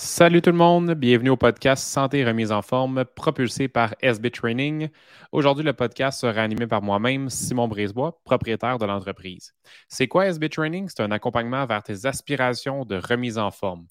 [0.00, 4.30] Salut tout le monde, bienvenue au podcast Santé et remise en forme propulsé par SB
[4.30, 4.90] Training.
[5.32, 9.56] Aujourd'hui, le podcast sera animé par moi-même, Simon Brisebois, propriétaire de l'entreprise.
[9.88, 10.88] C'est quoi SB Training?
[10.88, 13.86] C'est un accompagnement vers tes aspirations de remise en forme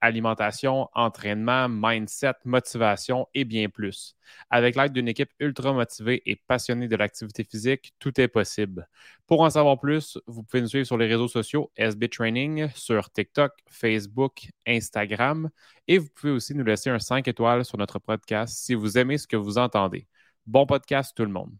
[0.00, 4.16] alimentation, entraînement, mindset, motivation et bien plus.
[4.50, 8.88] Avec l'aide d'une équipe ultra motivée et passionnée de l'activité physique, tout est possible.
[9.26, 13.10] Pour en savoir plus, vous pouvez nous suivre sur les réseaux sociaux SB Training, sur
[13.10, 15.50] TikTok, Facebook, Instagram
[15.88, 19.18] et vous pouvez aussi nous laisser un 5 étoiles sur notre podcast si vous aimez
[19.18, 20.06] ce que vous entendez.
[20.46, 21.52] Bon podcast tout le monde.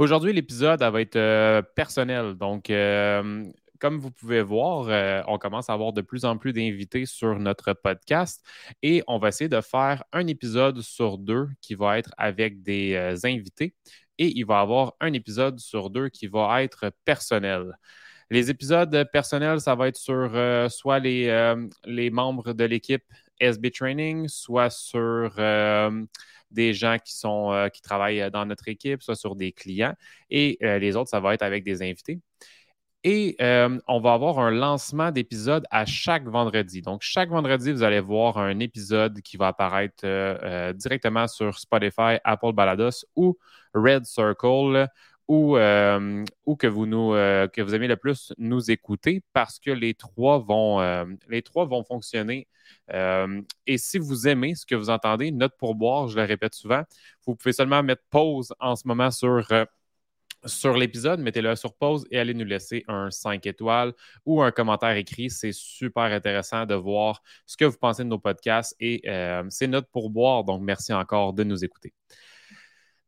[0.00, 2.34] Aujourd'hui, l'épisode va être euh, personnel.
[2.34, 3.44] Donc, euh,
[3.80, 7.38] comme vous pouvez voir, euh, on commence à avoir de plus en plus d'invités sur
[7.38, 8.44] notre podcast
[8.82, 12.94] et on va essayer de faire un épisode sur deux qui va être avec des
[12.94, 13.74] euh, invités
[14.18, 17.72] et il va y avoir un épisode sur deux qui va être personnel.
[18.28, 23.02] Les épisodes personnels, ça va être sur euh, soit les, membres de l'équipe
[23.40, 25.34] SB Training, soit sur
[26.50, 29.94] des gens qui, sont, qui travaillent dans notre équipe, soit sur des clients.
[30.28, 32.20] Et les autres, ça va être avec des invités.
[33.02, 36.82] Et euh, on va avoir un lancement d'épisodes à chaque vendredi.
[36.82, 41.58] Donc, chaque vendredi, vous allez voir un épisode qui va apparaître euh, euh, directement sur
[41.58, 43.38] Spotify, Apple Balados ou
[43.72, 44.86] Red Circle
[45.28, 49.94] ou, ou que, vous nous, que vous aimez le plus nous écouter parce que les
[49.94, 50.80] trois vont,
[51.28, 52.48] les trois vont fonctionner.
[52.92, 56.82] et si vous aimez ce que vous entendez, note pour boire, je le répète souvent,
[57.24, 59.46] vous pouvez seulement mettre pause en ce moment sur
[60.46, 63.92] sur l'épisode, mettez-le sur pause et allez nous laisser un 5 étoiles
[64.24, 65.30] ou un commentaire écrit.
[65.30, 69.66] C'est super intéressant de voir ce que vous pensez de nos podcasts et euh, c'est
[69.66, 70.44] notre pourboire.
[70.44, 71.92] Donc, merci encore de nous écouter.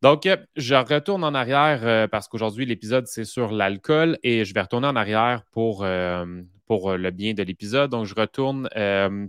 [0.03, 4.53] Donc, euh, je retourne en arrière euh, parce qu'aujourd'hui, l'épisode, c'est sur l'alcool et je
[4.53, 5.87] vais retourner en arrière pour,
[6.67, 7.91] pour le bien de l'épisode.
[7.91, 8.69] Donc, je retourne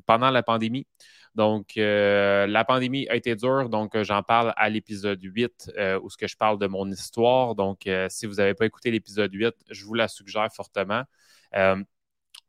[0.06, 0.88] pendant la pandémie.
[1.36, 6.00] Donc, euh, la pandémie a été dure, donc euh, j'en parle à l'épisode 8 euh,
[6.00, 7.56] où je parle de mon histoire.
[7.56, 11.03] Donc, si vous n'avez pas écouté l'épisode 8, je vous la suggère fortement.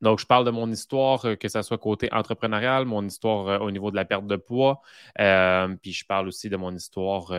[0.05, 3.59] Donc, je parle de mon histoire, euh, que ce soit côté entrepreneurial, mon histoire euh,
[3.59, 4.83] au niveau de la perte de poids,
[5.19, 7.33] euh, puis je parle aussi de mon histoire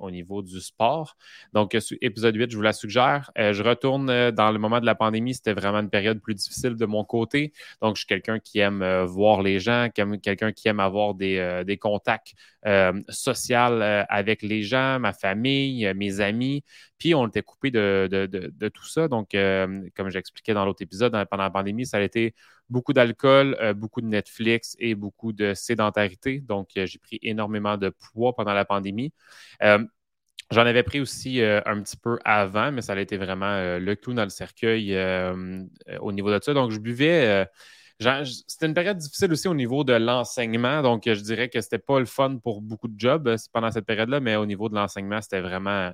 [0.00, 1.16] au niveau du sport.
[1.54, 3.30] Donc, épisode 8, je vous la suggère.
[3.36, 6.86] je retourne dans le moment de la pandémie, c'était vraiment une période plus difficile de
[6.86, 7.52] mon côté.
[7.80, 11.78] Donc, je suis quelqu'un qui aime voir les gens, quelqu'un qui aime avoir des, des
[11.78, 12.34] contacts
[13.08, 16.62] sociaux avec les gens, ma famille, mes amis.
[16.98, 19.08] Puis, on était coupé de, de, tout ça.
[19.08, 22.09] Donc, comme j'expliquais dans l'autre épisode, pendant la pandémie, ça a
[22.70, 26.40] beaucoup d'alcool, euh, beaucoup de Netflix et beaucoup de sédentarité.
[26.40, 29.12] Donc, euh, j'ai pris énormément de poids pendant la pandémie.
[29.62, 29.84] Euh,
[30.50, 34.14] j'en avais pris aussi un petit peu avant, mais ça a été vraiment le clou
[34.14, 34.96] dans le cercueil
[36.00, 36.54] au niveau de ça.
[36.54, 37.46] Donc, je buvais.
[38.00, 40.80] C'était une période difficile aussi au niveau de l'enseignement.
[40.82, 44.20] Donc, je dirais que c'était pas le fun pour beaucoup de jobs pendant cette période-là,
[44.20, 45.92] mais au niveau de l'enseignement, c'était vraiment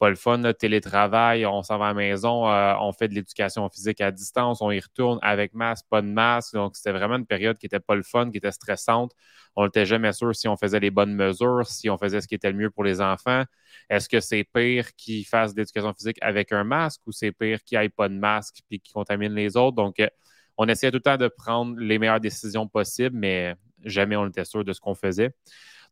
[0.00, 0.52] pas le fun.
[0.52, 4.60] télétravail, on s'en va à la maison, euh, on fait de l'éducation physique à distance,
[4.62, 6.54] on y retourne avec masque, pas de masque.
[6.54, 9.12] Donc, c'était vraiment une période qui était pas le fun, qui était stressante.
[9.54, 12.34] On n'était jamais sûr si on faisait les bonnes mesures, si on faisait ce qui
[12.34, 13.44] était le mieux pour les enfants.
[13.88, 17.62] Est-ce que c'est pire qu'ils fassent de l'éducation physique avec un masque ou c'est pire
[17.62, 19.76] qu'ils n'aient pas de masque puis qu'ils contaminent les autres?
[19.76, 20.08] Donc, euh,
[20.56, 23.54] on essayait tout le temps de prendre les meilleures décisions possibles, mais
[23.84, 25.34] jamais on était sûr de ce qu'on faisait.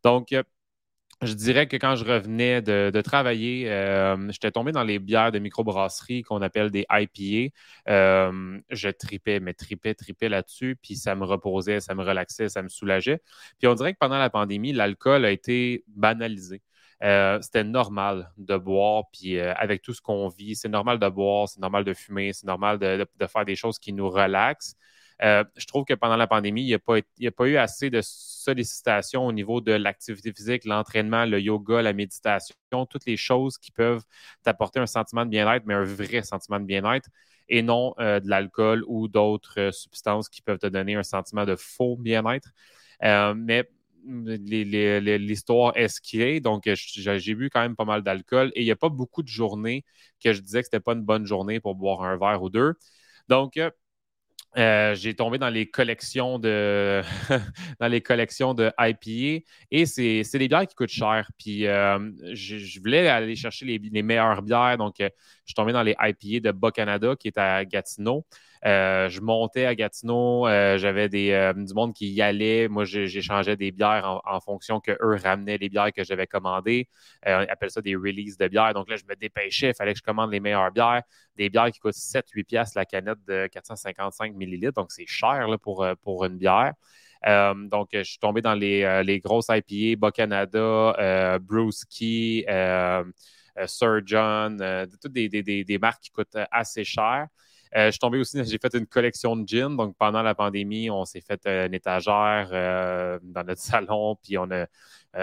[0.03, 0.43] Donc, euh,
[1.21, 5.39] je dirais que quand je revenais de, travailler, euh, j'étais tombé dans les bières de
[5.39, 7.53] microbrasserie qu'on appelle des IPA.
[7.89, 12.61] Euh, je tripais, mais tripais, tripais là-dessus, puis ça me reposait, ça me relaxait, ça
[12.61, 13.21] me soulageait.
[13.59, 16.61] Puis on dirait que pendant la pandémie, l'alcool a été banalisé.
[17.03, 21.49] Euh, c'était normal de boire, puis avec tout ce qu'on vit, c'est normal de boire,
[21.49, 24.75] c'est normal de fumer, c'est normal de, faire des choses qui nous relaxent.
[25.21, 26.67] Euh, je trouve que pendant la pandémie, il
[27.19, 31.81] n'y a, pas eu assez de sollicitations au niveau de l'activité physique, l'entraînement, le yoga,
[31.81, 32.55] la méditation,
[32.89, 34.03] toutes les choses qui peuvent
[34.43, 37.09] t'apporter un sentiment de bien-être, mais un vrai sentiment de bien-être,
[37.49, 41.45] et non euh, de l'alcool ou d'autres euh, substances qui peuvent te donner un sentiment
[41.45, 42.49] de faux bien-être.
[43.35, 43.69] mais
[44.05, 46.39] l'histoire est.
[46.41, 49.27] Donc, j'ai bu quand même pas mal d'alcool et il n'y a pas beaucoup de
[49.27, 49.83] journées
[50.23, 52.49] que je disais que ce n'était pas une bonne journée pour boire un verre ou
[52.49, 52.73] deux.
[53.29, 53.57] Donc,
[54.55, 57.01] euh, j'ai tombé dans les collections de
[57.79, 61.31] dans les collections de IPA et c'est, des bières qui coûtent cher.
[61.39, 64.77] Puis euh, je, voulais aller chercher les, meilleures bières.
[64.77, 65.09] Donc, euh,
[65.45, 68.25] je suis tombé dans les IPA de Bas Canada qui est à Gatineau.
[68.65, 72.69] Euh, je montais à Gatineau, euh, j'avais des, euh, du monde qui y allait.
[72.69, 76.87] Moi, j'échangeais des bières en, fonction que eux ramenaient les bières que j'avais commandées.
[77.25, 78.73] on appelle ça des releases de bières.
[78.73, 81.01] Donc là, je me dépêchais, il fallait que je commande les meilleures bières.
[81.35, 84.73] Des bières qui coûtent 7-8 piastres la canette de 455 millilitres.
[84.73, 86.73] Donc, c'est cher là, pour, pour une bière.
[87.25, 92.45] donc, je suis tombé dans les, grosses IPA, Bas-Canada, Brewski,
[93.65, 97.27] Sir John, toutes des, marques qui coûtent assez cher.
[97.75, 99.75] Je suis tombé aussi, j'ai fait une collection de gin.
[99.75, 102.49] Donc, pendant la pandémie, on s'est fait une étagère
[103.23, 104.67] dans notre salon, puis on a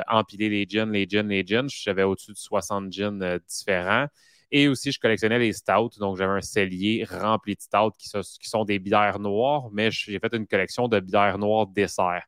[0.09, 1.67] empilé les gins, les gins, les gins.
[1.69, 4.07] J'avais au-dessus de 60 gins différents.
[4.53, 5.91] Et aussi, je collectionnais les stouts.
[5.99, 8.09] Donc, j'avais un cellier rempli de stouts qui,
[8.49, 12.25] sont, des bières noires, mais j'ai fait une collection de bières noires dessert.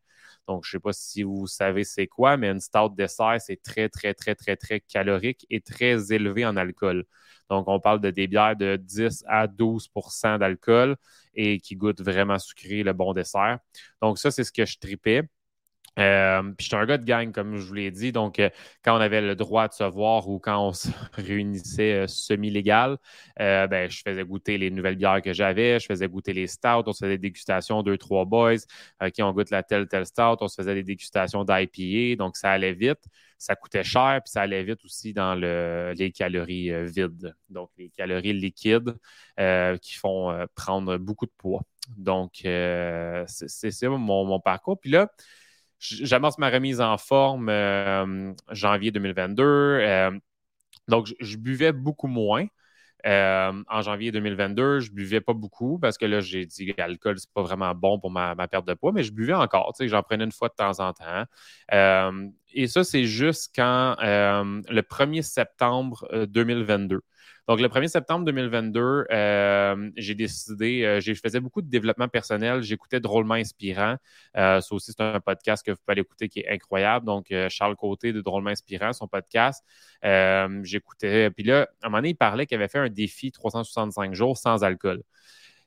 [0.49, 3.61] Donc, je ne sais pas si vous savez c'est quoi, mais une stout dessert, c'est
[3.63, 7.05] très, très, très, très, très calorique et très élevé en alcool.
[7.53, 10.97] Donc, on parle de des bières de 10 à 12% d'alcool
[11.35, 13.59] et qui goûtent vraiment sucré le bon dessert.
[14.01, 15.23] Donc, ça, c'est ce que je tripais.
[15.99, 18.13] Euh, puis j'étais un gars de gang, comme je vous l'ai dit.
[18.13, 18.49] Donc, euh,
[18.83, 22.97] quand on avait le droit de se voir ou quand on se réunissait euh, semi-légal,
[23.39, 26.93] ben, je faisais goûter les nouvelles bières que j'avais, je faisais goûter les stouts, on
[26.93, 28.57] se faisait des dégustations, deux, trois boys,
[29.13, 32.51] qui on goûte la telle, telle stout, on se faisait des dégustations d'IPA, donc ça
[32.51, 33.01] allait vite,
[33.39, 37.91] ça coûtait cher, puis ça allait vite aussi dans le, les calories vides, donc les
[37.91, 38.95] calories liquides
[39.81, 41.63] qui font prendre beaucoup de poids.
[41.97, 44.79] Donc, c'est mon, mon parcours.
[44.79, 45.09] Puis là,
[45.83, 49.43] j'amorce ma remise en forme euh, janvier 2022.
[49.45, 50.11] Euh,
[50.89, 52.47] donc, je, buvais beaucoup moins.
[53.05, 57.19] Euh, en janvier 2022, je buvais pas beaucoup parce que là, j'ai dit que l'alcool,
[57.19, 59.73] c'est pas vraiment bon pour ma, perte de poids, mais je buvais encore.
[59.81, 61.25] J'en prenais une fois de temps en temps.
[62.53, 67.01] et ça, c'est juste quand le 1er septembre 2022.
[67.49, 72.63] Donc, le 1er septembre 2022, euh, j'ai décidé, euh, je faisais beaucoup de développement personnel,
[72.63, 73.97] j'écoutais Drôlement Inspirant.
[74.37, 77.05] Euh, ça aussi, c'est un podcast que vous pouvez aller écouter qui est incroyable.
[77.05, 79.65] Donc, Charles Côté de Drôlement Inspirant, son podcast.
[80.63, 81.31] j'écoutais.
[81.31, 84.37] Puis là, à un moment donné, il parlait qu'il avait fait un défi 365 jours
[84.39, 85.03] sans alcool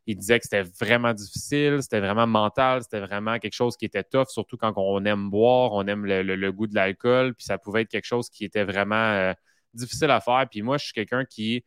[0.08, 4.04] il disait que c'était vraiment difficile, c'était vraiment mental, c'était vraiment quelque chose qui était
[4.04, 7.82] tough, surtout quand on aime boire, on aime le, goût de l'alcool, puis ça pouvait
[7.82, 9.34] être quelque chose qui était vraiment
[9.76, 10.46] difficile à faire.
[10.50, 11.64] Puis moi, je suis quelqu'un qui,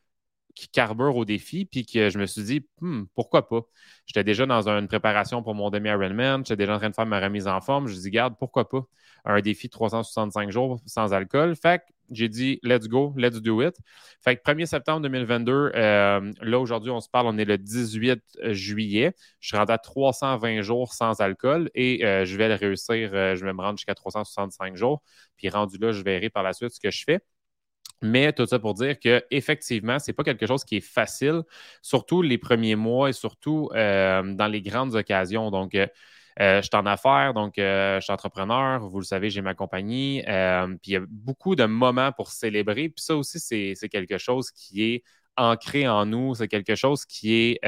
[0.55, 3.63] qui carbure au défi, puis que je me suis dit, hmm, pourquoi pas?
[4.07, 7.21] J'étais déjà dans une préparation pour mon demi-Ironman, j'étais déjà en train de faire ma
[7.21, 7.87] remise en forme.
[7.87, 8.83] Je me dit, garde, pourquoi pas?
[9.25, 11.55] Un défi de 365 jours sans alcool.
[11.55, 13.77] Fait que j'ai dit, let's go, let's do it.
[14.23, 18.21] Fait que 1er septembre 2022, euh, là, aujourd'hui, on se parle, on est le 18
[18.51, 19.15] juillet.
[19.41, 23.11] Je suis rendu à 320 jours sans alcool et euh, je vais le réussir.
[23.13, 25.03] Euh, je vais me rendre jusqu'à 365 jours.
[25.37, 27.21] Puis rendu là, je verrai par la suite ce que je fais.
[28.03, 31.43] Mais tout ça pour dire qu'effectivement, ce n'est pas quelque chose qui est facile,
[31.83, 35.51] surtout les premiers mois et surtout euh, dans les grandes occasions.
[35.51, 35.87] Donc, euh,
[36.41, 38.81] euh, je suis en affaires, donc je suis entrepreneur.
[38.89, 40.23] Vous le savez, j'ai ma compagnie.
[40.25, 42.89] puis il y a beaucoup de moments pour célébrer.
[42.89, 45.03] Puis ça aussi, c'est quelque chose qui est
[45.37, 46.37] ancré en nous.
[46.37, 47.61] C'est quelque chose qui est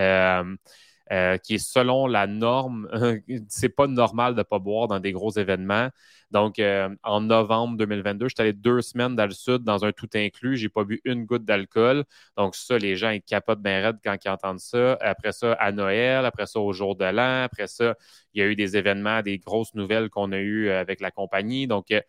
[1.12, 2.88] euh, qui est selon la norme.
[3.48, 5.88] c'est pas normal de pas boire dans des gros événements.
[6.30, 10.08] Donc, euh, en novembre 2022, j'étais allé deux semaines dans le sud dans un tout
[10.14, 10.56] inclus.
[10.56, 12.04] J'ai pas bu une goutte d'alcool.
[12.36, 14.96] Donc, ça, les gens, ils capotent bien raide quand ils entendent ça.
[15.00, 17.42] Après ça, à Noël, après ça, au jour de l'an.
[17.42, 17.96] Après ça,
[18.34, 21.66] il y a eu des événements, des grosses nouvelles qu'on a eues avec la compagnie.
[21.66, 22.00] Donc, euh,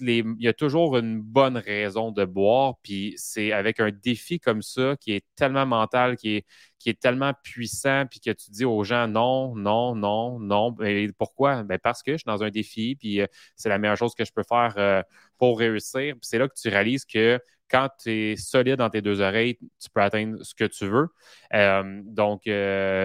[0.00, 4.62] il y a toujours une bonne raison de boire, puis c'est avec un défi comme
[4.62, 6.46] ça qui est tellement mental, qui est,
[6.78, 10.76] qui est tellement puissant, puis que tu dis aux gens non, non, non, non.
[10.82, 11.62] Et pourquoi?
[11.62, 13.26] Ben parce que je suis dans un défi, puis euh,
[13.56, 15.02] c'est la meilleure chose que je peux faire euh,
[15.38, 16.14] pour réussir.
[16.22, 17.40] C'est là que tu réalises que
[17.70, 21.08] quand tu es solide dans tes deux oreilles, tu peux atteindre ce que tu veux.
[21.54, 22.42] Euh, donc,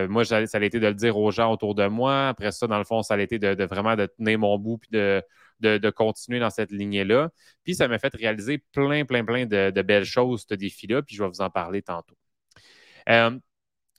[0.10, 2.30] moi, ça, a été de le dire aux gens autour de moi.
[2.30, 4.90] Après ça, dans le fond, ça a été de, vraiment de tenir mon bout puis
[4.92, 5.22] de,
[5.60, 7.30] de, continuer dans cette lignée-là.
[7.64, 11.24] Puis ça m'a fait réaliser plein, plein, plein de, belles choses, ce défi-là, puis je
[11.24, 12.16] vais vous en parler tantôt.
[13.10, 13.38] Euh,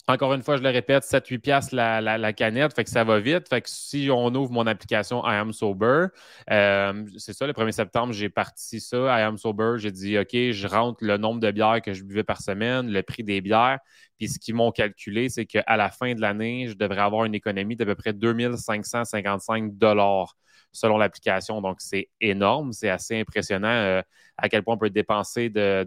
[0.09, 3.49] encore une fois, je le répète, 7-8 piastres la, canette, fait que ça va vite.
[3.49, 6.07] Fait que si on ouvre mon application I Am Sober,
[6.51, 10.31] euh, c'est ça, le 1er septembre, j'ai parti ça, I Am Sober, j'ai dit, OK,
[10.33, 13.81] je rentre le nombre de bières que je buvais par semaine, le prix des bières,
[14.17, 17.35] puis ce qu'ils m'ont calculé, c'est qu'à la fin de l'année, je devrais avoir une
[17.35, 20.37] économie d'à peu près 2555 dollars
[20.73, 21.61] selon l'application.
[21.61, 24.03] Donc, c'est énorme, c'est assez impressionnant euh,
[24.37, 25.87] à quel point on peut dépenser de,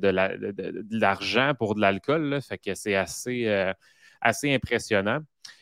[0.92, 2.40] l'argent pour de l'alcool.
[2.42, 3.74] Fait que c'est assez, euh,
[4.44, 5.20] impressionnant.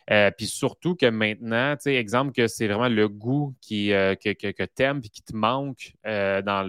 [0.09, 4.63] Euh, puis surtout que maintenant, exemple que c'est vraiment le goût qui, que, que, que
[4.63, 6.65] tu aimes et qui te manque dans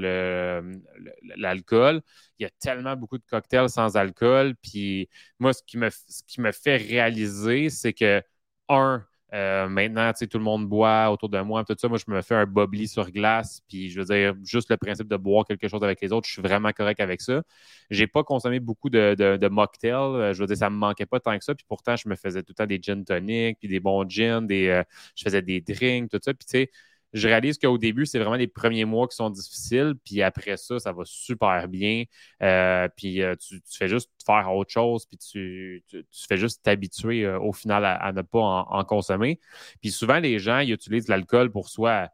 [1.36, 2.02] l'alcool.
[2.38, 4.54] Il y a tellement beaucoup de cocktails sans alcool.
[4.62, 8.22] Puis moi, ce qui me, ce qui me fait réaliser, c'est que,
[8.68, 11.88] un, Euh, maintenant, tu sais, tout le monde boit autour de moi, tout ça.
[11.88, 15.08] Moi, je me fais un bobli sur glace, puis je veux dire, juste le principe
[15.08, 17.42] de boire quelque chose avec les autres, je suis vraiment correct avec ça.
[17.90, 19.92] J'ai pas consommé beaucoup de, de, mocktails.
[19.92, 21.54] Euh, je veux dire, ça me manquait pas tant que ça.
[21.54, 24.42] Puis pourtant, je me faisais tout le temps des gin tonic, puis des bons gins,
[24.42, 24.82] des, euh,
[25.14, 26.32] je faisais des drinks, tout ça.
[26.32, 26.70] Puis tu sais,
[27.12, 30.78] je réalise qu'au début, c'est vraiment les premiers mois qui sont difficiles, puis après ça,
[30.78, 32.04] ça va super bien.
[32.42, 35.84] Euh, puis euh, tu, fais juste faire autre chose, puis tu,
[36.28, 39.40] fais juste t'habituer euh, au final à, ne pas en, consommer.
[39.80, 42.10] Puis souvent, les gens, ils utilisent l'alcool pour soit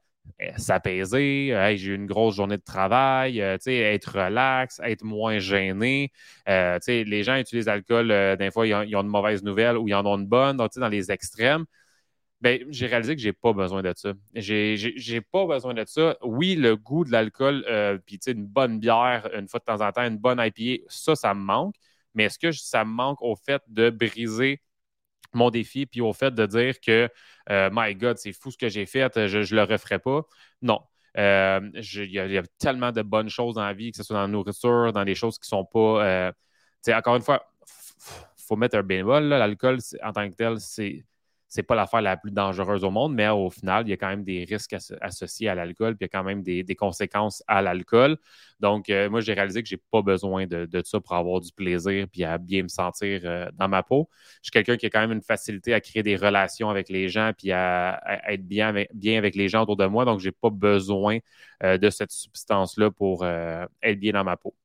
[0.57, 6.13] s'apaiser, j'ai eu une grosse journée de travail, être relax, être moins gêné.
[6.47, 8.09] les gens utilisent l'alcool,
[8.39, 10.57] des fois, ils ont, ils ont, de mauvaises nouvelles ou ils en ont une bonne,
[10.57, 11.67] donc dans les extrêmes.
[12.41, 14.13] Ben, j'ai réalisé que j'ai pas besoin de ça.
[14.35, 16.17] J'ai pas besoin de ça.
[16.23, 19.93] Oui, le goût de l'alcool, euh, puis une bonne bière, une fois de temps en
[19.93, 21.75] temps, une bonne IPA, ça, ça me manque.
[22.15, 24.61] Mais est-ce que ça me manque au fait de briser
[25.33, 27.09] mon défi, puis au fait de dire que,
[27.51, 30.23] euh, my God, c'est fou ce que j'ai fait, je ne le referai pas?
[30.63, 30.81] Non.
[31.17, 34.23] Euh, il y, a tellement de bonnes choses dans la vie, que ce soit dans
[34.23, 36.33] la nourriture, dans des choses qui sont pas.
[36.89, 37.47] encore une fois,
[38.37, 39.25] faut mettre un bénévole.
[39.25, 41.05] L'alcool, en tant que tel, c'est
[41.55, 44.09] c'est pas l'affaire la plus dangereuse au monde, mais au final, il y a quand
[44.09, 47.63] même des risques associés à l'alcool, puis il y a quand même des, conséquences à
[47.63, 48.17] l'alcool.
[48.59, 52.09] Donc, euh, moi, j'ai réalisé que j'ai pas besoin de, ça pour avoir du plaisir
[52.11, 54.09] puis à bien me sentir euh, dans ma peau.
[54.43, 57.09] Je suis quelqu'un qui a quand même une facilité à créer des relations avec les
[57.09, 60.05] gens puis à, être bien avec, les gens autour de moi.
[60.05, 61.19] Donc, j'ai pas besoin
[61.63, 64.57] euh, de cette substance-là pour être bien dans ma peau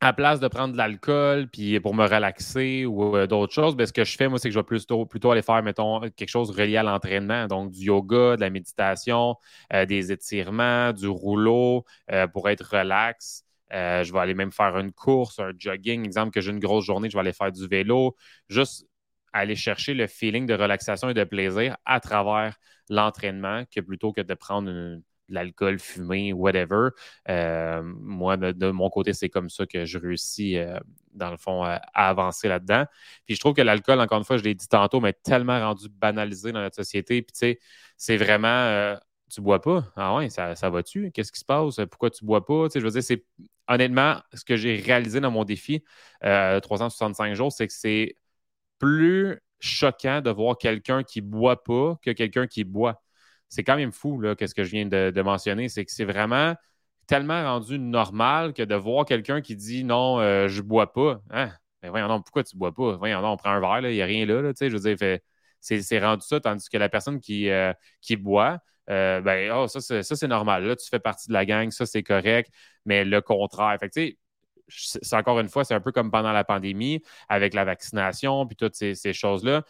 [0.00, 3.86] à place de prendre de l'alcool puis pour me relaxer ou euh, d'autres choses, ben,
[3.86, 6.28] ce que je fais, moi, c'est que je vais plutôt, plutôt aller faire, mettons, quelque
[6.28, 7.46] chose relié à l'entraînement.
[7.46, 9.36] Donc, du yoga, de la méditation,
[9.72, 13.44] euh, des étirements, du rouleau euh, pour être relax.
[13.70, 16.04] je vais aller même faire une course, un jogging.
[16.04, 18.16] Exemple que j'ai une grosse journée, je vais aller faire du vélo.
[18.48, 18.86] Juste
[19.32, 22.56] aller chercher le feeling de relaxation et de plaisir à travers
[22.88, 26.90] l'entraînement que plutôt que de prendre une, l'alcool fumé, whatever.
[27.28, 30.78] Euh, moi, de, mon côté, c'est comme ça que je réussis, euh,
[31.12, 32.84] dans le fond, à, avancer là-dedans.
[33.26, 35.88] Puis je trouve que l'alcool, encore une fois, je l'ai dit tantôt, mais tellement rendu
[35.88, 37.22] banalisé dans notre société.
[37.22, 37.58] Puis tu sais,
[37.96, 38.48] c'est vraiment.
[38.48, 38.96] Euh,
[39.28, 39.84] tu bois pas?
[39.96, 41.10] Ah ouais, ça, ça va-tu?
[41.10, 41.80] Qu'est-ce qui se passe?
[41.90, 42.68] Pourquoi tu bois pas?
[42.68, 43.24] Tu sais, je veux dire, c'est
[43.66, 45.82] honnêtement, ce que j'ai réalisé dans mon défi
[46.22, 48.14] 365 jours, c'est que c'est
[48.78, 53.02] plus choquant de voir quelqu'un qui boit pas que quelqu'un qui boit
[53.48, 55.68] c'est quand même fou, là, qu'est-ce que je viens de, mentionner.
[55.68, 56.54] C'est que c'est vraiment
[57.06, 61.20] tellement rendu normal que de voir quelqu'un qui dit non, euh, je bois pas.
[61.30, 61.50] Hein?
[61.82, 62.96] Mais voyons non, pourquoi tu bois pas?
[62.96, 65.18] Voyons non, on prend un verre, il n'y a rien là, je veux dire,
[65.60, 67.72] c'est rendu ça, tandis que la personne qui, euh,
[68.18, 68.58] boit,
[68.90, 70.64] euh, ben, oh, ça, c'est normal.
[70.64, 72.52] Là, tu fais partie de la gang, ça, c'est correct,
[72.84, 73.76] mais le contraire.
[73.80, 74.16] Fait
[74.68, 78.56] c'est encore une fois, c'est un peu comme pendant la pandémie, avec la vaccination, puis
[78.56, 79.62] toutes ces choses-là.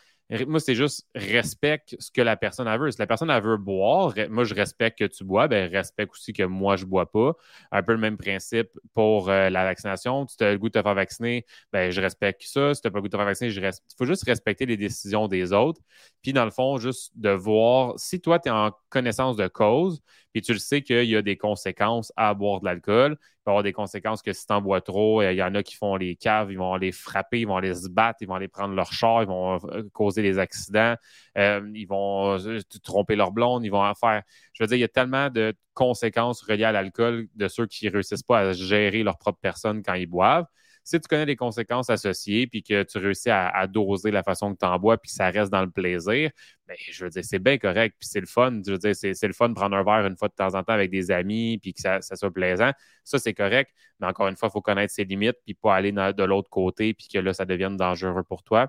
[0.49, 2.91] Moi, c'est juste respecte ce que la personne a veut.
[2.91, 6.33] Si la personne a veut boire, moi, je respecte que tu bois, ben respecte aussi
[6.33, 7.35] que moi, je bois pas.
[7.71, 10.27] Un peu le même principe pour euh, la vaccination.
[10.27, 12.75] Tu as le goût de te faire vacciner, ben je respecte ça.
[12.75, 14.67] Si tu n'as pas le goût de te faire vacciner, je Il faut juste respecter
[14.67, 15.81] les décisions des autres.
[16.23, 20.01] Puis, dans le fond, juste de voir si toi, tu es en connaissance de cause,
[20.37, 23.63] puis tu le sais qu'il y a des conséquences à boire de l'alcool, peut avoir
[23.63, 26.15] des conséquences que si tu en bois trop, il y en a qui font les
[26.15, 28.93] caves, ils vont les frapper, ils vont aller se battre, ils vont aller prendre leur
[28.93, 30.95] char, ils vont euh, causer des accidents,
[31.39, 34.25] euh, ils vont euh, tromper leur blonde, ils vont en faire.
[34.53, 37.87] Je veux dire, il y a tellement de conséquences reliées à l'alcool de ceux qui
[37.87, 40.45] ne réussissent pas à gérer leur propre personne quand ils boivent
[40.87, 44.59] si tu connais les conséquences associées, puis que tu réussis à, doser la façon que
[44.61, 46.31] tu en bois, puis que ça reste dans le plaisir,
[46.69, 48.61] bien, je veux dire, c'est bien correct, puis c'est le fun.
[48.65, 50.63] Je veux dire, c'est le fun de prendre un verre une fois de temps en
[50.63, 52.71] temps avec des amis, puis que ça, soit plaisant.
[53.03, 53.73] Ça, c'est correct.
[53.99, 56.95] Mais encore une fois, il faut connaître ses limites, puis pas aller de l'autre côté,
[56.95, 58.69] puis que là, ça devienne dangereux pour toi.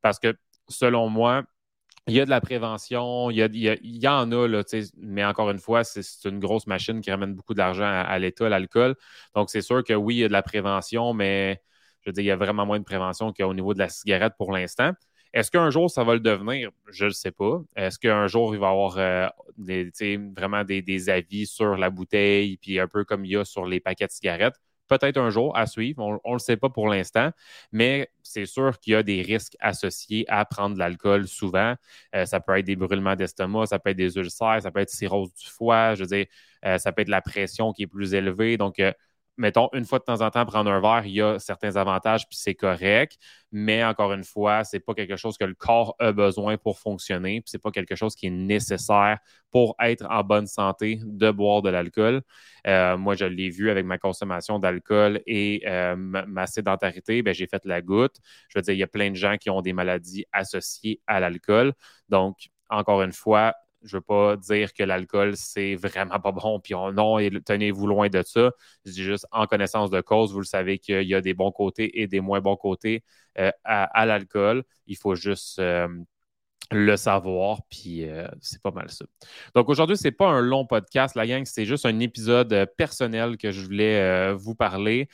[0.00, 0.34] Parce que,
[0.68, 1.44] selon moi,
[2.10, 4.62] il y a de la prévention, il y, en a, là,
[4.98, 8.96] mais encore une fois, c'est une grosse machine qui ramène beaucoup d'argent à, l'État, l'alcool.
[9.34, 11.62] Donc, c'est sûr que oui, il y a de la prévention, mais
[12.02, 14.34] je veux dire, il y a vraiment moins de prévention qu'au niveau de la cigarette
[14.36, 14.92] pour l'instant.
[15.32, 16.70] Est-ce qu'un jour, ça va le devenir?
[16.88, 17.62] Je ne sais pas.
[17.76, 19.28] Est-ce qu'un jour, il va y avoir euh,
[20.36, 23.78] vraiment des, avis sur la bouteille, puis un peu comme il y a sur les
[23.78, 24.56] paquets de cigarettes?
[24.90, 26.02] Peut-être un jour à suivre.
[26.02, 27.30] On ne le sait pas pour l'instant,
[27.72, 31.74] mais c'est sûr qu'il y a des risques associés à prendre de l'alcool souvent.
[32.14, 34.90] Euh, ça peut être des brûlements d'estomac, ça peut être des ulcères, ça peut être
[34.90, 36.26] cirrhose du foie, je veux
[36.66, 38.56] euh, ça peut être la pression qui est plus élevée.
[38.58, 38.92] Donc, euh,
[39.40, 42.28] mettons, une fois de temps en temps, prendre un verre, il y a certains avantages,
[42.28, 43.16] puis c'est correct.
[43.50, 46.78] Mais encore une fois, ce n'est pas quelque chose que le corps a besoin pour
[46.78, 49.18] fonctionner, puis ce n'est pas quelque chose qui est nécessaire
[49.50, 52.20] pour être en bonne santé de boire de l'alcool.
[52.66, 57.46] Euh, moi, je l'ai vu avec ma consommation d'alcool et euh, ma sédentarité, ben, j'ai
[57.46, 58.16] fait la goutte.
[58.48, 61.18] Je veux dire, il y a plein de gens qui ont des maladies associées à
[61.18, 61.72] l'alcool.
[62.10, 66.60] Donc, encore une fois, je ne veux pas dire que l'alcool, c'est vraiment pas bon,
[66.60, 68.50] puis non, tenez-vous loin de ça.
[68.84, 71.52] Je dis juste en connaissance de cause, vous le savez qu'il y a des bons
[71.52, 73.04] côtés et des moins bons côtés
[73.38, 74.64] euh, à, l'alcool.
[74.86, 75.88] Il faut juste euh,
[76.72, 79.04] le savoir, puis euh, c'est pas mal ça.
[79.54, 83.50] Donc aujourd'hui, c'est pas un long podcast, la gang, c'est juste un épisode personnel que
[83.50, 85.08] je voulais vous parler,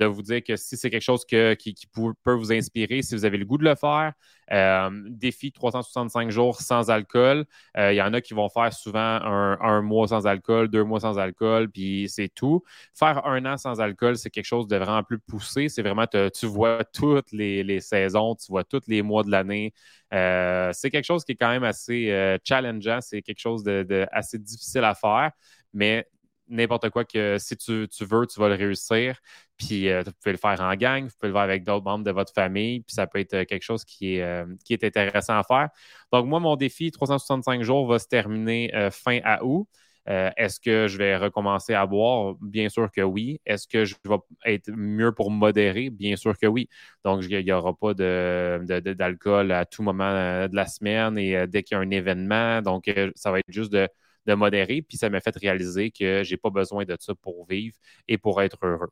[0.00, 1.74] de vous dire que si c'est quelque chose qui,
[2.22, 4.12] peut vous inspirer, si vous avez le goût de le faire,
[4.52, 7.46] euh, défi 365 jours sans alcool.
[7.76, 11.00] Euh, il y en a qui vont faire souvent un, mois sans alcool, deux mois
[11.00, 12.62] sans alcool, puis c'est tout.
[12.94, 15.68] Faire un an sans alcool, c'est quelque chose de vraiment plus poussé.
[15.68, 19.72] C'est vraiment, tu vois toutes les, saisons, tu vois tous les mois de l'année.
[20.14, 23.00] Euh, c'est quelque chose qui est quand même assez challengeant.
[23.00, 25.32] C'est quelque chose de, assez difficile à faire,
[25.72, 26.06] mais
[26.48, 29.18] n'importe quoi que si tu, veux, tu vas le réussir.
[29.56, 32.04] Puis euh, vous pouvez le faire en gang, vous pouvez le faire avec d'autres membres
[32.04, 34.84] de votre famille, puis ça peut être euh, quelque chose qui est, euh, qui est
[34.84, 35.70] intéressant à faire.
[36.12, 39.66] Donc, moi, mon défi 365 jours va se terminer fin à août.
[40.06, 42.36] Est-ce que je vais recommencer à boire?
[42.40, 43.40] Bien sûr que oui.
[43.44, 45.90] Est-ce que je vais être mieux pour modérer?
[45.90, 46.68] Bien sûr que oui.
[47.04, 51.76] Donc, il n'y aura pas d'alcool à tout moment de la semaine et dès qu'il
[51.76, 52.62] y a un événement.
[52.62, 52.84] Donc,
[53.16, 53.88] ça va être juste de
[54.26, 57.46] de modérer, puis ça m'a fait réaliser que je n'ai pas besoin de ça pour
[57.46, 57.76] vivre
[58.08, 58.90] et pour être heureux.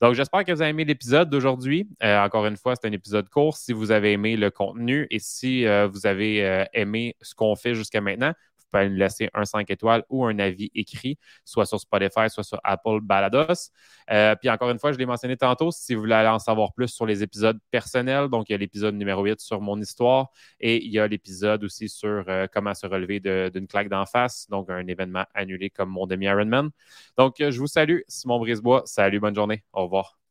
[0.00, 1.88] Donc, j'espère que vous avez aimé l'épisode d'aujourd'hui.
[2.02, 3.56] Euh, encore une fois, c'est un épisode court.
[3.56, 7.56] Si vous avez aimé le contenu et si euh, vous avez euh, aimé ce qu'on
[7.56, 8.32] fait jusqu'à maintenant,
[8.76, 12.60] pouvez nous laisser un 5 étoiles ou un avis écrit, soit sur Spotify, soit sur
[12.64, 13.70] Apple Balados.
[14.10, 16.88] Euh, puis encore une fois, je l'ai mentionné tantôt, si vous voulez en savoir plus
[16.88, 20.30] sur les épisodes personnels, donc il y a l'épisode numéro 8 sur mon histoire
[20.60, 24.46] et il y a l'épisode aussi sur euh, comment se relever d'une claque d'en face,
[24.50, 26.70] donc un événement annulé comme mon demi-Ironman.
[27.16, 28.82] Donc, je vous salue, Simon Brisebois.
[28.86, 29.64] Salut, bonne journée.
[29.72, 30.25] Au revoir.